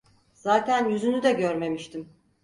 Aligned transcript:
Zaten 0.33 0.89
yüzünü 0.89 1.23
de 1.23 1.31
görmemiştim. 1.33 2.09